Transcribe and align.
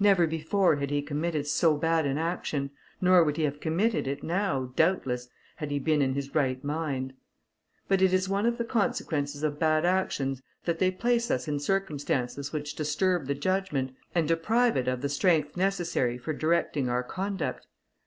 Never 0.00 0.26
before 0.26 0.76
had 0.76 0.88
he 0.88 1.02
committed 1.02 1.46
so 1.46 1.76
bad 1.76 2.06
an 2.06 2.16
action, 2.16 2.70
nor 3.02 3.22
would 3.22 3.36
he 3.36 3.42
have 3.42 3.60
committed 3.60 4.06
it 4.06 4.22
now, 4.22 4.72
doubtless, 4.76 5.28
had 5.56 5.70
he 5.70 5.78
been 5.78 6.00
in 6.00 6.14
his 6.14 6.34
right 6.34 6.64
mind. 6.64 7.12
But 7.86 8.00
it 8.00 8.14
is 8.14 8.30
one 8.30 8.46
of 8.46 8.56
the 8.56 8.64
consequences 8.64 9.42
of 9.42 9.58
bad 9.58 9.84
actions 9.84 10.40
that 10.64 10.78
they 10.78 10.90
place 10.90 11.30
us 11.30 11.46
in 11.48 11.58
circumstances 11.60 12.50
which 12.50 12.76
disturb 12.76 13.26
the 13.26 13.34
judgment, 13.34 13.94
and 14.14 14.26
deprive 14.26 14.74
it 14.74 14.88
of 14.88 15.02
the 15.02 15.10
strength 15.10 15.54
necessary 15.54 16.16
for 16.16 16.32
directing 16.32 16.88
our 16.88 17.02
conduct. 17.02 17.66